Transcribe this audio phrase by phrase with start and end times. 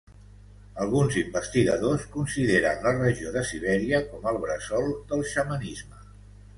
[0.85, 6.07] Alguns investigadors consideren la regió de Sibèria com el bressol del xamanisme.